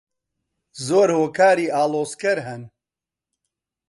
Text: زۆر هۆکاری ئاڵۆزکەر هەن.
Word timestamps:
زۆر 0.85 1.07
هۆکاری 1.19 1.65
ئاڵۆزکەر 1.75 2.37
هەن. 2.47 2.61